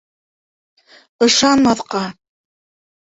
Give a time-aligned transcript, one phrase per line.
[1.25, 2.05] Ышанмаҫҡа...